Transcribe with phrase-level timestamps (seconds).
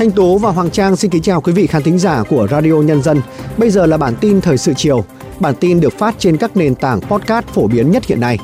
[0.00, 2.72] Thanh Tố và Hoàng Trang xin kính chào quý vị khán thính giả của Radio
[2.72, 3.20] Nhân dân.
[3.56, 5.04] Bây giờ là bản tin thời sự chiều.
[5.40, 8.38] Bản tin được phát trên các nền tảng podcast phổ biến nhất hiện nay.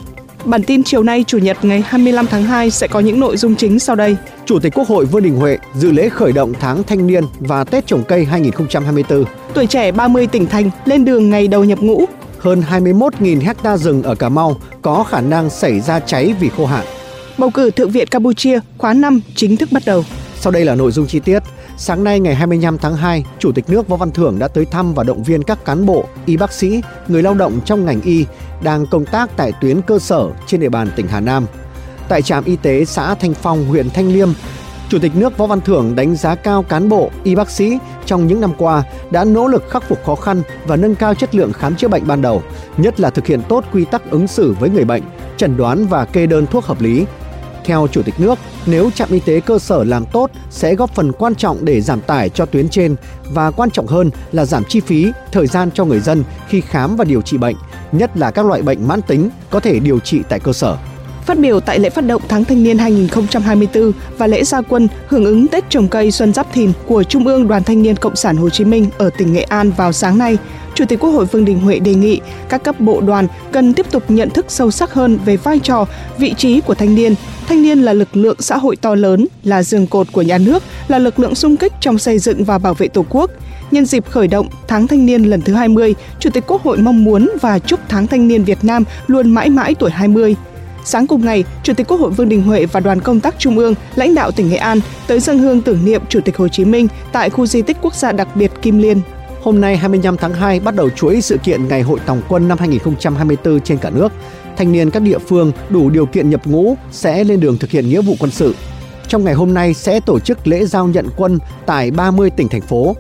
[0.45, 3.57] Bản tin chiều nay Chủ nhật ngày 25 tháng 2 sẽ có những nội dung
[3.57, 4.17] chính sau đây.
[4.45, 7.65] Chủ tịch Quốc hội Vương Đình Huệ dự lễ khởi động tháng thanh niên và
[7.65, 9.25] Tết trồng cây 2024.
[9.55, 12.05] Tuổi trẻ 30 tỉnh thành lên đường ngày đầu nhập ngũ.
[12.47, 16.67] Hơn 21.000 hecta rừng ở Cà Mau có khả năng xảy ra cháy vì khô
[16.67, 16.87] hạn.
[17.39, 20.05] Bầu cử Thượng viện Campuchia khóa 5 chính thức bắt đầu.
[20.41, 21.43] Sau đây là nội dung chi tiết.
[21.77, 24.95] Sáng nay ngày 25 tháng 2, Chủ tịch nước Võ Văn Thưởng đã tới thăm
[24.95, 28.25] và động viên các cán bộ, y bác sĩ, người lao động trong ngành y
[28.63, 31.47] đang công tác tại tuyến cơ sở trên địa bàn tỉnh Hà Nam.
[32.09, 34.29] Tại trạm y tế xã Thanh Phong, huyện Thanh Liêm,
[34.89, 38.27] Chủ tịch nước Võ Văn Thưởng đánh giá cao cán bộ, y bác sĩ trong
[38.27, 41.53] những năm qua đã nỗ lực khắc phục khó khăn và nâng cao chất lượng
[41.53, 42.43] khám chữa bệnh ban đầu,
[42.77, 45.03] nhất là thực hiện tốt quy tắc ứng xử với người bệnh,
[45.37, 47.07] chẩn đoán và kê đơn thuốc hợp lý,
[47.65, 51.13] theo Chủ tịch nước, nếu trạm y tế cơ sở làm tốt sẽ góp phần
[51.13, 52.97] quan trọng để giảm tải cho tuyến trên
[53.31, 56.97] và quan trọng hơn là giảm chi phí, thời gian cho người dân khi khám
[56.97, 57.57] và điều trị bệnh,
[57.93, 60.77] nhất là các loại bệnh mãn tính có thể điều trị tại cơ sở.
[61.27, 65.25] Phát biểu tại lễ phát động tháng thanh niên 2024 và lễ gia quân hưởng
[65.25, 68.37] ứng Tết trồng cây Xuân Giáp Thìn của Trung ương Đoàn Thanh niên Cộng sản
[68.37, 70.37] Hồ Chí Minh ở tỉnh Nghệ An vào sáng nay,
[70.75, 73.87] Chủ tịch Quốc hội Vương Đình Huệ đề nghị các cấp bộ đoàn cần tiếp
[73.91, 75.87] tục nhận thức sâu sắc hơn về vai trò,
[76.19, 77.15] vị trí của thanh niên.
[77.49, 80.63] Thanh niên là lực lượng xã hội to lớn, là giường cột của nhà nước,
[80.89, 83.31] là lực lượng sung kích trong xây dựng và bảo vệ Tổ quốc.
[83.71, 87.05] Nhân dịp khởi động tháng thanh niên lần thứ 20, Chủ tịch Quốc hội mong
[87.05, 90.37] muốn và chúc tháng thanh niên Việt Nam luôn mãi mãi tuổi 20.
[90.89, 93.59] Sáng cùng ngày, Chủ tịch Quốc hội Vương Đình Huệ và đoàn công tác Trung
[93.59, 96.65] ương, lãnh đạo tỉnh Nghệ An tới dân hương tưởng niệm Chủ tịch Hồ Chí
[96.65, 99.01] Minh tại khu di tích quốc gia đặc biệt Kim Liên.
[99.43, 102.59] Hôm nay 25 tháng 2 bắt đầu chuỗi sự kiện Ngày hội Tòng quân năm
[102.59, 104.13] 2024 trên cả nước.
[104.57, 107.89] Thanh niên các địa phương đủ điều kiện nhập ngũ sẽ lên đường thực hiện
[107.89, 108.55] nghĩa vụ quân sự.
[109.09, 112.63] Trong ngày hôm nay sẽ tổ chức lễ giao nhận quân tại 30 tỉnh thành
[112.63, 112.97] phố.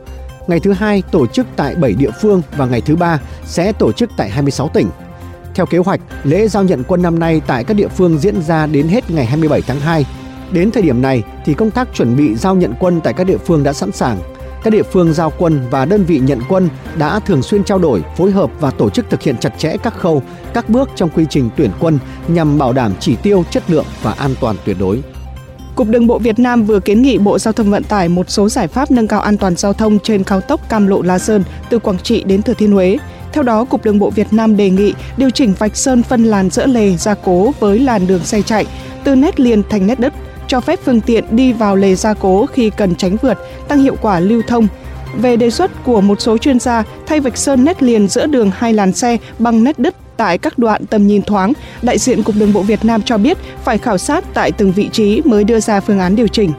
[0.46, 3.92] Ngày thứ hai tổ chức tại 7 địa phương và ngày thứ ba sẽ tổ
[3.92, 4.88] chức tại 26 tỉnh.
[5.56, 8.66] Theo kế hoạch, lễ giao nhận quân năm nay tại các địa phương diễn ra
[8.66, 10.04] đến hết ngày 27 tháng 2.
[10.52, 13.36] Đến thời điểm này thì công tác chuẩn bị giao nhận quân tại các địa
[13.36, 14.18] phương đã sẵn sàng.
[14.64, 16.68] Các địa phương giao quân và đơn vị nhận quân
[16.98, 19.94] đã thường xuyên trao đổi, phối hợp và tổ chức thực hiện chặt chẽ các
[19.94, 20.22] khâu,
[20.54, 24.12] các bước trong quy trình tuyển quân nhằm bảo đảm chỉ tiêu, chất lượng và
[24.12, 25.02] an toàn tuyệt đối.
[25.74, 28.48] Cục Đường bộ Việt Nam vừa kiến nghị Bộ Giao thông Vận tải một số
[28.48, 31.44] giải pháp nâng cao an toàn giao thông trên cao tốc Cam Lộ La Sơn
[31.70, 32.98] từ Quảng Trị đến Thừa Thiên Huế.
[33.36, 36.50] Theo đó, Cục Đường bộ Việt Nam đề nghị điều chỉnh vạch sơn phân làn
[36.50, 38.66] giữa lề gia cố với làn đường xe chạy
[39.04, 40.12] từ nét liền thành nét đất,
[40.46, 43.38] cho phép phương tiện đi vào lề gia cố khi cần tránh vượt,
[43.68, 44.66] tăng hiệu quả lưu thông.
[45.16, 48.50] Về đề xuất của một số chuyên gia, thay vạch sơn nét liền giữa đường
[48.54, 52.34] hai làn xe bằng nét đứt tại các đoạn tầm nhìn thoáng, đại diện Cục
[52.38, 55.60] Đường bộ Việt Nam cho biết phải khảo sát tại từng vị trí mới đưa
[55.60, 56.52] ra phương án điều chỉnh.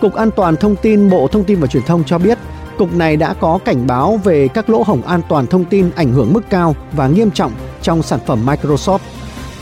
[0.00, 2.38] Cục An toàn Thông tin Bộ Thông tin và Truyền thông cho biết,
[2.78, 6.12] Cục này đã có cảnh báo về các lỗ hổng an toàn thông tin ảnh
[6.12, 8.98] hưởng mức cao và nghiêm trọng trong sản phẩm Microsoft.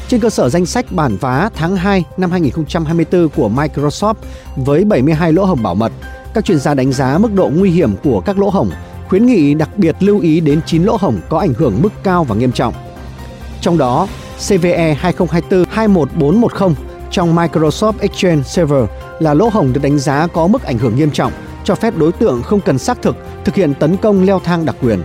[0.08, 4.14] Trên cơ sở danh sách bản vá tháng 2 năm 2024 của Microsoft
[4.56, 5.92] với 72 lỗ hổng bảo mật,
[6.34, 8.70] các chuyên gia đánh giá mức độ nguy hiểm của các lỗ hổng,
[9.08, 12.24] khuyến nghị đặc biệt lưu ý đến 9 lỗ hổng có ảnh hưởng mức cao
[12.24, 12.74] và nghiêm trọng.
[13.60, 14.08] Trong đó,
[14.48, 14.96] CVE
[15.74, 16.74] 2024-21410
[17.10, 18.84] trong Microsoft Exchange Server
[19.20, 21.32] là lỗ hổng được đánh giá có mức ảnh hưởng nghiêm trọng,
[21.64, 24.76] cho phép đối tượng không cần xác thực thực hiện tấn công leo thang đặc
[24.82, 25.02] quyền.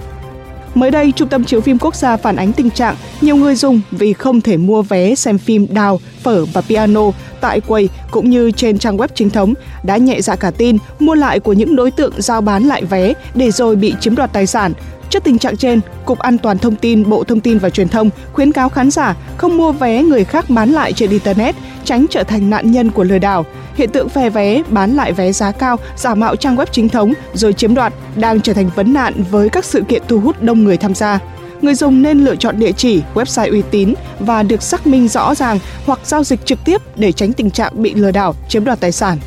[0.76, 3.82] Mới đây, Trung tâm Chiếu phim Quốc gia phản ánh tình trạng nhiều người dùng
[3.92, 7.02] vì không thể mua vé xem phim đào, phở và piano
[7.42, 9.54] tại quầy cũng như trên trang web chính thống
[9.84, 13.14] đã nhẹ dạ cả tin mua lại của những đối tượng giao bán lại vé
[13.36, 14.74] để rồi bị chiếm đoạt tài sản.
[15.10, 18.10] Trước tình trạng trên, Cục An toàn Thông tin Bộ Thông tin và Truyền thông
[18.34, 22.24] khuyến cáo khán giả không mua vé người khác bán lại trên Internet, tránh trở
[22.24, 23.46] thành nạn nhân của lừa đảo.
[23.80, 27.14] Hiện tượng phe vé, bán lại vé giá cao, giả mạo trang web chính thống
[27.34, 30.64] rồi chiếm đoạt đang trở thành vấn nạn với các sự kiện thu hút đông
[30.64, 31.20] người tham gia.
[31.62, 35.36] Người dùng nên lựa chọn địa chỉ, website uy tín và được xác minh rõ
[35.36, 38.80] ràng hoặc giao dịch trực tiếp để tránh tình trạng bị lừa đảo, chiếm đoạt
[38.80, 39.18] tài sản.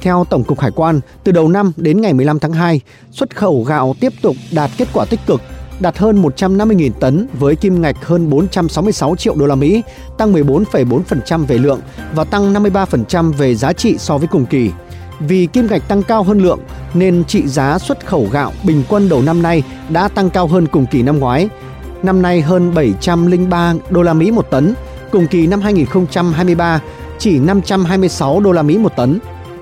[0.00, 2.80] Theo Tổng cục Hải quan, từ đầu năm đến ngày 15 tháng 2,
[3.10, 5.40] xuất khẩu gạo tiếp tục đạt kết quả tích cực,
[5.82, 9.82] đạt hơn 150.000 tấn với kim ngạch hơn 466 triệu đô la Mỹ,
[10.18, 11.80] tăng 14,4% về lượng
[12.14, 14.70] và tăng 53% về giá trị so với cùng kỳ.
[15.20, 16.58] Vì kim ngạch tăng cao hơn lượng
[16.94, 20.66] nên trị giá xuất khẩu gạo bình quân đầu năm nay đã tăng cao hơn
[20.66, 21.48] cùng kỳ năm ngoái.
[22.02, 24.74] Năm nay hơn 703 đô la Mỹ một tấn,
[25.12, 26.80] cùng kỳ năm 2023
[27.18, 29.18] chỉ 526 đô la Mỹ một tấn.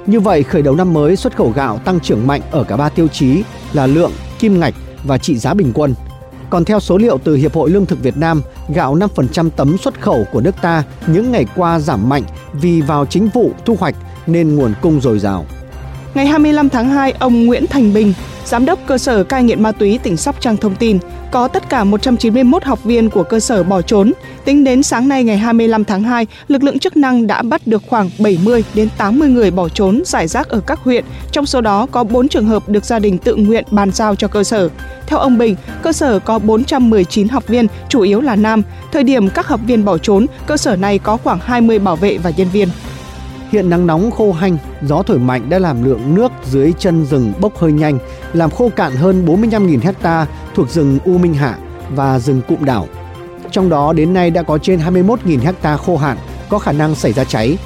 [0.07, 2.89] Như vậy, khởi đầu năm mới xuất khẩu gạo tăng trưởng mạnh ở cả ba
[2.89, 4.75] tiêu chí là lượng, kim ngạch
[5.05, 5.95] và trị giá bình quân.
[6.51, 8.43] Còn theo số liệu từ Hiệp hội Lương thực Việt Nam,
[8.75, 13.07] gạo 5% tấm xuất khẩu của nước ta những ngày qua giảm mạnh vì vào
[13.07, 13.95] chính vụ thu hoạch
[14.27, 15.47] nên nguồn cung dồi dào.
[16.15, 18.13] Ngày 25 tháng 2, ông Nguyễn Thành Bình,
[18.45, 20.99] Giám đốc cơ sở cai nghiện ma túy tỉnh Sóc Trăng thông tin,
[21.31, 24.13] có tất cả 191 học viên của cơ sở bỏ trốn.
[24.45, 27.83] Tính đến sáng nay ngày 25 tháng 2, lực lượng chức năng đã bắt được
[27.89, 31.87] khoảng 70 đến 80 người bỏ trốn giải rác ở các huyện, trong số đó
[31.87, 34.69] có 4 trường hợp được gia đình tự nguyện bàn giao cho cơ sở.
[35.07, 38.63] Theo ông Bình, cơ sở có 419 học viên, chủ yếu là nam.
[38.93, 42.19] Thời điểm các học viên bỏ trốn, cơ sở này có khoảng 20 bảo vệ
[42.19, 42.69] và nhân viên.
[43.51, 47.33] Hiện nắng nóng khô hanh, gió thổi mạnh đã làm lượng nước dưới chân rừng
[47.41, 47.99] bốc hơi nhanh,
[48.33, 51.59] làm khô cạn hơn 45.000 hecta thuộc rừng U Minh Hạ
[51.91, 52.87] và rừng Cụm Đảo.
[53.51, 56.17] Trong đó đến nay đã có trên 21.000 hecta khô hạn,
[56.49, 57.59] có khả năng xảy ra cháy.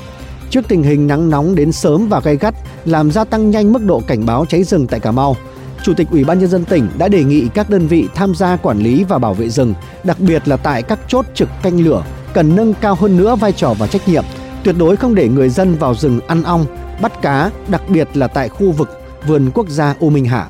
[0.51, 2.55] Trước tình hình nắng nóng đến sớm và gay gắt
[2.85, 5.37] làm gia tăng nhanh mức độ cảnh báo cháy rừng tại Cà Mau,
[5.83, 8.57] Chủ tịch Ủy ban nhân dân tỉnh đã đề nghị các đơn vị tham gia
[8.57, 12.05] quản lý và bảo vệ rừng, đặc biệt là tại các chốt trực canh lửa,
[12.35, 14.25] cần nâng cao hơn nữa vai trò và trách nhiệm,
[14.65, 16.67] tuyệt đối không để người dân vào rừng ăn ong,
[17.03, 18.89] bắt cá, đặc biệt là tại khu vực
[19.27, 20.47] vườn quốc gia U Minh Hạ.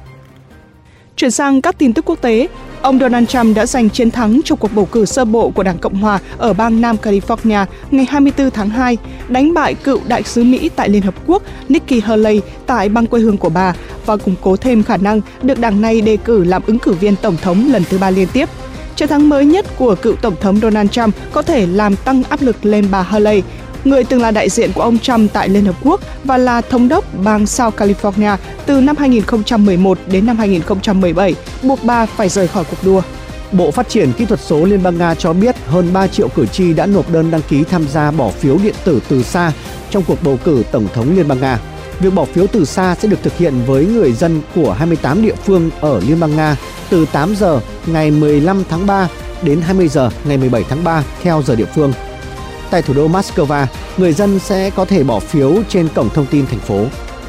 [1.16, 2.48] Chuyển sang các tin tức quốc tế,
[2.82, 5.78] ông Donald Trump đã giành chiến thắng trong cuộc bầu cử sơ bộ của Đảng
[5.78, 8.96] Cộng hòa ở bang Nam California ngày 24 tháng 2,
[9.28, 13.20] đánh bại cựu đại sứ Mỹ tại Liên Hợp Quốc Nikki Haley tại bang quê
[13.20, 13.74] hương của bà
[14.06, 17.16] và củng cố thêm khả năng được đảng này đề cử làm ứng cử viên
[17.16, 18.48] tổng thống lần thứ ba liên tiếp.
[18.96, 22.42] Chiến thắng mới nhất của cựu Tổng thống Donald Trump có thể làm tăng áp
[22.42, 23.42] lực lên bà Haley
[23.84, 26.88] người từng là đại diện của ông Trump tại Liên Hợp Quốc và là thống
[26.88, 28.36] đốc bang South California
[28.66, 33.02] từ năm 2011 đến năm 2017, buộc bà phải rời khỏi cuộc đua.
[33.52, 36.46] Bộ Phát triển Kỹ thuật số Liên bang Nga cho biết hơn 3 triệu cử
[36.46, 39.52] tri đã nộp đơn đăng ký tham gia bỏ phiếu điện tử từ xa
[39.90, 41.58] trong cuộc bầu cử Tổng thống Liên bang Nga.
[42.00, 45.34] Việc bỏ phiếu từ xa sẽ được thực hiện với người dân của 28 địa
[45.44, 46.56] phương ở Liên bang Nga
[46.90, 49.08] từ 8 giờ ngày 15 tháng 3
[49.42, 51.92] đến 20 giờ ngày 17 tháng 3 theo giờ địa phương
[52.70, 53.66] tại thủ đô Moscow,
[53.96, 56.84] người dân sẽ có thể bỏ phiếu trên cổng thông tin thành phố.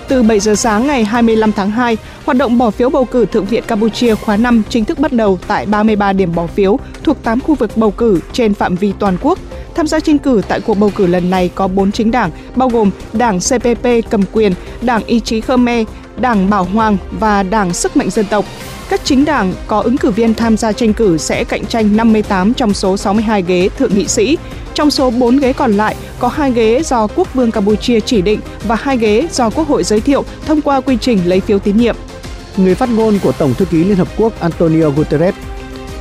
[0.07, 3.45] Từ 7 giờ sáng ngày 25 tháng 2, hoạt động bỏ phiếu bầu cử Thượng
[3.45, 7.41] viện Campuchia khóa 5 chính thức bắt đầu tại 33 điểm bỏ phiếu thuộc 8
[7.41, 9.39] khu vực bầu cử trên phạm vi toàn quốc.
[9.75, 12.69] Tham gia tranh cử tại cuộc bầu cử lần này có 4 chính đảng, bao
[12.69, 17.97] gồm Đảng CPP cầm quyền, Đảng Ý chí Khmer, Đảng Bảo Hoàng và Đảng Sức
[17.97, 18.45] mạnh dân tộc.
[18.89, 22.53] Các chính đảng có ứng cử viên tham gia tranh cử sẽ cạnh tranh 58
[22.53, 24.37] trong số 62 ghế thượng nghị sĩ.
[24.73, 28.39] Trong số 4 ghế còn lại, có 2 ghế do Quốc vương Campuchia chỉ định
[28.63, 31.77] và 2 ghế do Quốc hội giới thiệu thông qua quy trình lấy phiếu tín
[31.77, 31.95] nhiệm.
[32.57, 35.35] Người phát ngôn của Tổng thư ký Liên Hợp Quốc Antonio Guterres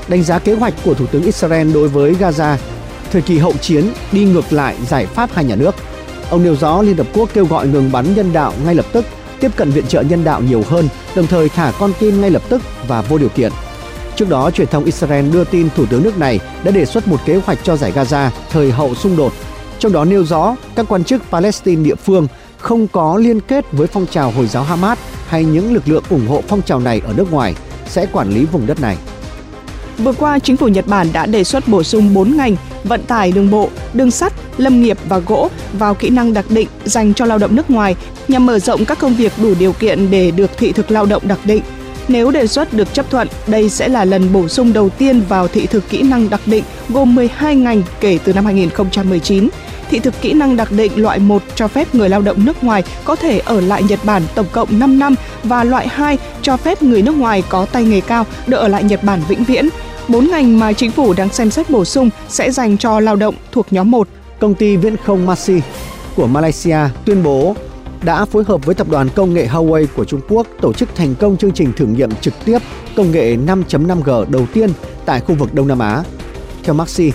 [0.09, 2.57] đánh giá kế hoạch của Thủ tướng Israel đối với Gaza
[3.13, 5.75] thời kỳ hậu chiến đi ngược lại giải pháp hai nhà nước.
[6.31, 9.05] Ông nêu rõ Liên Hợp Quốc kêu gọi ngừng bắn nhân đạo ngay lập tức,
[9.45, 12.43] tiếp cận viện trợ nhân đạo nhiều hơn, đồng thời thả con tin ngay lập
[12.49, 13.53] tức và vô điều kiện.
[14.17, 17.21] Trước đó, truyền thông Israel đưa tin Thủ tướng nước này đã đề xuất một
[17.27, 19.33] kế hoạch cho giải Gaza thời hậu xung đột,
[19.79, 22.27] trong đó nêu rõ các quan chức Palestine địa phương
[22.59, 24.99] không có liên kết với phong trào Hồi giáo Hamas
[25.29, 27.55] hay những lực lượng ủng hộ phong trào này ở nước ngoài
[27.89, 28.97] sẽ quản lý vùng đất này.
[29.99, 33.33] Vừa qua, chính phủ Nhật Bản đã đề xuất bổ sung 4 ngành vận tải
[33.33, 37.25] đường bộ, đường sắt, lâm nghiệp và gỗ vào kỹ năng đặc định dành cho
[37.25, 37.97] lao động nước ngoài
[38.29, 41.23] nhằm mở rộng các công việc đủ điều kiện để được thị thực lao động
[41.29, 41.63] đặc định
[42.09, 45.49] nếu đề xuất được chấp thuận, đây sẽ là lần bổ sung đầu tiên vào
[45.49, 49.49] thị thực kỹ năng đặc định gồm 12 ngành kể từ năm 2019.
[49.91, 52.83] Thị thực kỹ năng đặc định loại 1 cho phép người lao động nước ngoài
[53.05, 56.83] có thể ở lại Nhật Bản tổng cộng 5 năm và loại 2 cho phép
[56.83, 59.69] người nước ngoài có tay nghề cao được ở lại Nhật Bản vĩnh viễn.
[60.09, 63.35] Bốn ngành mà chính phủ đang xem xét bổ sung sẽ dành cho lao động
[63.53, 64.09] thuộc nhóm 1.
[64.41, 65.61] Công ty viễn không Maxi
[66.17, 67.55] của Malaysia tuyên bố
[68.03, 71.15] đã phối hợp với tập đoàn công nghệ Huawei của Trung Quốc tổ chức thành
[71.15, 72.59] công chương trình thử nghiệm trực tiếp
[72.97, 74.71] công nghệ 5.5G đầu tiên
[75.05, 76.03] tại khu vực Đông Nam Á.
[76.65, 77.13] Theo Maxi,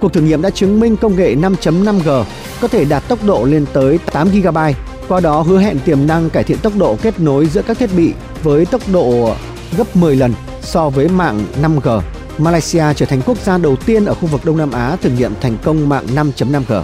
[0.00, 2.24] cuộc thử nghiệm đã chứng minh công nghệ 5.5G
[2.60, 4.58] có thể đạt tốc độ lên tới 8 GB,
[5.08, 7.90] qua đó hứa hẹn tiềm năng cải thiện tốc độ kết nối giữa các thiết
[7.96, 9.34] bị với tốc độ
[9.76, 12.00] gấp 10 lần so với mạng 5G.
[12.40, 15.32] Malaysia trở thành quốc gia đầu tiên ở khu vực Đông Nam Á thử nghiệm
[15.40, 16.82] thành công mạng 5.5G.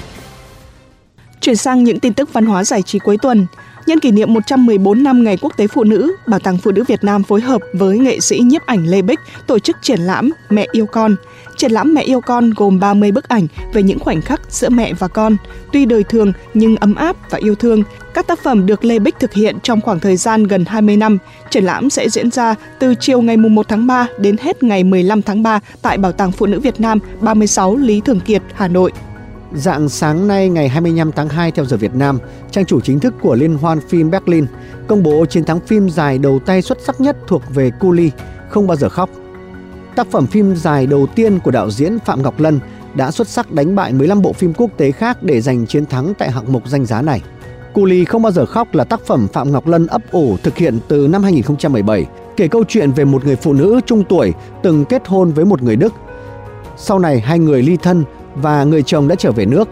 [1.41, 3.47] Chuyển sang những tin tức văn hóa giải trí cuối tuần.
[3.87, 7.05] Nhân kỷ niệm 114 năm Ngày Quốc tế Phụ nữ, Bảo tàng Phụ nữ Việt
[7.05, 10.67] Nam phối hợp với nghệ sĩ nhiếp ảnh Lê Bích tổ chức triển lãm Mẹ
[10.73, 11.17] yêu con.
[11.57, 14.93] Triển lãm Mẹ yêu con gồm 30 bức ảnh về những khoảnh khắc giữa mẹ
[14.93, 15.37] và con,
[15.73, 17.83] tuy đời thường nhưng ấm áp và yêu thương.
[18.15, 21.19] Các tác phẩm được Lê Bích thực hiện trong khoảng thời gian gần 20 năm.
[21.51, 25.23] Triển lãm sẽ diễn ra từ chiều ngày 1 tháng 3 đến hết ngày 15
[25.23, 28.93] tháng 3 tại Bảo tàng Phụ nữ Việt Nam 36 Lý Thường Kiệt, Hà Nội.
[29.53, 32.19] Dạng sáng nay ngày 25 tháng 2 theo giờ Việt Nam,
[32.51, 34.47] trang chủ chính thức của Liên hoan phim Berlin
[34.87, 38.11] công bố chiến thắng phim dài đầu tay xuất sắc nhất thuộc về Kuli
[38.49, 39.11] Không bao giờ khóc.
[39.97, 42.61] tác phẩm phim dài đầu tiên của đạo diễn Phạm Ngọc Lân
[42.95, 46.15] đã xuất sắc đánh bại 15 bộ phim quốc tế khác để giành chiến thắng
[46.19, 47.23] tại hạng mục danh giá này.
[47.73, 50.79] Kuli không bao giờ khóc là tác phẩm Phạm Ngọc Lân ấp ủ thực hiện
[50.89, 55.03] từ năm 2017, kể câu chuyện về một người phụ nữ trung tuổi từng kết
[55.07, 55.93] hôn với một người Đức.
[56.77, 58.05] Sau này hai người ly thân
[58.37, 59.69] và người chồng đã trở về nước.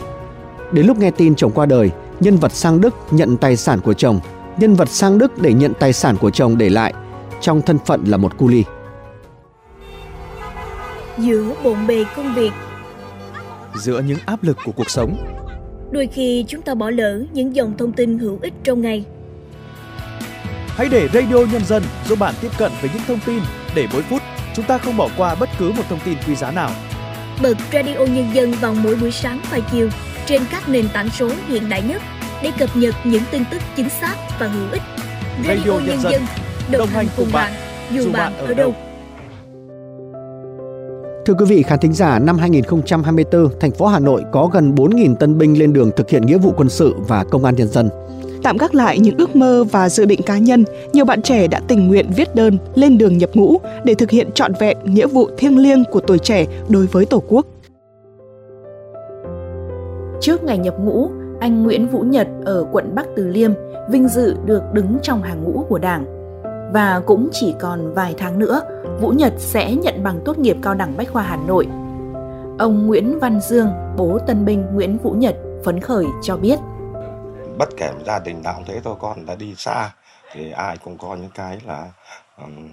[0.73, 1.91] Đến lúc nghe tin chồng qua đời,
[2.21, 4.21] nhân vật sang Đức nhận tài sản của chồng,
[4.59, 6.95] nhân vật sang Đức để nhận tài sản của chồng để lại,
[7.41, 8.65] trong thân phận là một cu ly.
[11.19, 12.53] Giữa bộn bề công việc
[13.75, 15.17] Giữa những áp lực của cuộc sống
[15.91, 19.05] Đôi khi chúng ta bỏ lỡ những dòng thông tin hữu ích trong ngày
[20.67, 23.41] Hãy để Radio Nhân dân giúp bạn tiếp cận với những thông tin
[23.75, 24.23] để mỗi phút
[24.55, 26.71] chúng ta không bỏ qua bất cứ một thông tin quý giá nào.
[27.43, 29.89] Bật Radio Nhân dân vào mỗi buổi sáng và chiều
[30.27, 32.03] trên các nền tảng số hiện đại nhất
[32.43, 34.83] để cập nhật những tin tức chính xác và hữu ích.
[35.49, 36.23] Radio, Radio Nhân, dân,
[36.73, 37.53] đồng, đồng hành cùng bạn,
[37.91, 38.75] dù bạn ở đâu.
[41.27, 45.15] Thưa quý vị khán thính giả, năm 2024, thành phố Hà Nội có gần 4.000
[45.15, 47.89] tân binh lên đường thực hiện nghĩa vụ quân sự và công an nhân dân.
[48.45, 51.61] Tạm gác lại những ước mơ và dự định cá nhân, nhiều bạn trẻ đã
[51.69, 55.29] tình nguyện viết đơn lên đường nhập ngũ để thực hiện trọn vẹn nghĩa vụ
[55.37, 57.47] thiêng liêng của tuổi trẻ đối với Tổ quốc.
[60.21, 61.09] Trước ngày nhập ngũ,
[61.41, 63.51] anh Nguyễn Vũ Nhật ở quận Bắc Từ Liêm
[63.91, 66.05] vinh dự được đứng trong hàng ngũ của Đảng.
[66.73, 68.61] Và cũng chỉ còn vài tháng nữa,
[69.01, 71.67] Vũ Nhật sẽ nhận bằng tốt nghiệp cao đẳng Bách khoa Hà Nội.
[72.59, 75.35] Ông Nguyễn Văn Dương, bố tân binh Nguyễn Vũ Nhật,
[75.65, 76.59] phấn khởi cho biết.
[77.59, 79.91] Bất kể gia đình nào cũng thế thôi, con đã đi xa
[80.33, 81.91] thì ai cũng có những cái là
[82.39, 82.69] um,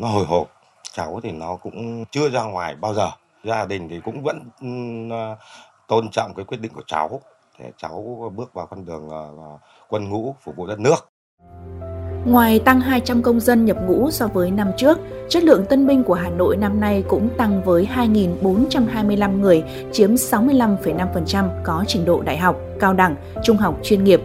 [0.00, 0.46] nó hồi hộp.
[0.92, 3.10] Cháu thì nó cũng chưa ra ngoài bao giờ.
[3.44, 4.38] Gia đình thì cũng vẫn
[5.08, 5.38] uh,
[5.88, 7.20] tôn trọng cái quyết định của cháu
[7.58, 11.08] để cháu bước vào con đường uh, quân ngũ phục vụ đất nước.
[12.24, 16.04] Ngoài tăng 200 công dân nhập ngũ so với năm trước, chất lượng tân binh
[16.04, 22.20] của Hà Nội năm nay cũng tăng với 2.425 người, chiếm 65,5% có trình độ
[22.20, 24.20] đại học, cao đẳng, trung học chuyên nghiệp.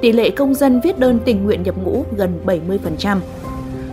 [0.00, 3.18] Tỷ lệ công dân viết đơn tình nguyện nhập ngũ gần 70%.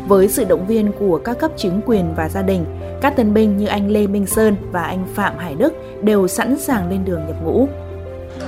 [0.08, 2.66] Với sự động viên của các cấp chính quyền và gia đình,
[3.02, 6.58] các tân binh như anh Lê Minh Sơn và anh Phạm Hải Đức đều sẵn
[6.60, 7.68] sàng lên đường nhập ngũ.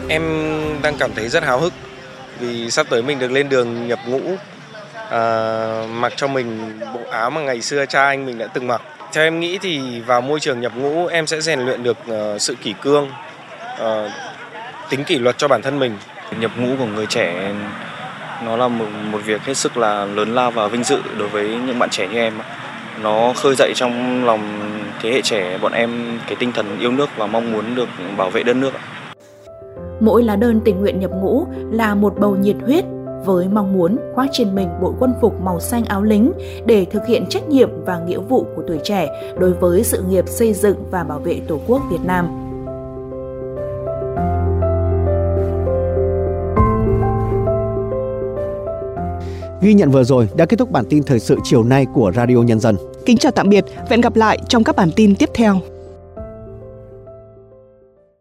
[0.07, 0.23] Em
[0.83, 1.73] đang cảm thấy rất háo hức
[2.39, 4.19] vì sắp tới mình được lên đường nhập ngũ
[5.09, 8.81] à, mặc cho mình bộ áo mà ngày xưa cha anh mình đã từng mặc.
[9.13, 12.41] Theo em nghĩ thì vào môi trường nhập ngũ em sẽ rèn luyện được uh,
[12.41, 13.09] sự kỷ cương,
[13.81, 14.11] uh,
[14.89, 15.91] tính kỷ luật cho bản thân mình.
[16.39, 17.53] Nhập ngũ của người trẻ
[18.45, 21.57] nó là một, một việc hết sức là lớn lao và vinh dự đối với
[21.67, 22.33] những bạn trẻ như em.
[23.03, 24.41] Nó khơi dậy trong lòng
[25.01, 28.29] thế hệ trẻ bọn em cái tinh thần yêu nước và mong muốn được bảo
[28.29, 28.71] vệ đất nước.
[29.99, 32.83] Mỗi lá đơn tình nguyện nhập ngũ là một bầu nhiệt huyết
[33.25, 36.31] với mong muốn khoác trên mình bộ quân phục màu xanh áo lính
[36.65, 39.07] để thực hiện trách nhiệm và nghĩa vụ của tuổi trẻ
[39.39, 42.46] đối với sự nghiệp xây dựng và bảo vệ Tổ quốc Việt Nam.
[49.67, 52.35] Ghi nhận vừa rồi đã kết thúc bản tin thời sự chiều nay của Radio
[52.37, 52.75] Nhân dân.
[53.05, 55.59] Kính chào tạm biệt, và hẹn gặp lại trong các bản tin tiếp theo.